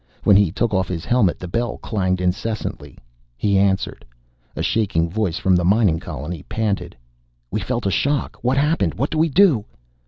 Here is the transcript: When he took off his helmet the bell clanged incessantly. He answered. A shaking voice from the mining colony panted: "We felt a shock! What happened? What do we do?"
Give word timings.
When 0.23 0.35
he 0.35 0.51
took 0.51 0.73
off 0.73 0.87
his 0.87 1.05
helmet 1.05 1.37
the 1.37 1.47
bell 1.47 1.77
clanged 1.77 2.21
incessantly. 2.21 2.97
He 3.37 3.59
answered. 3.59 4.03
A 4.55 4.63
shaking 4.63 5.07
voice 5.11 5.37
from 5.37 5.55
the 5.55 5.63
mining 5.63 5.99
colony 5.99 6.43
panted: 6.49 6.95
"We 7.51 7.59
felt 7.59 7.85
a 7.85 7.91
shock! 7.91 8.37
What 8.41 8.57
happened? 8.57 8.95
What 8.95 9.11
do 9.11 9.19
we 9.19 9.29
do?" 9.29 9.63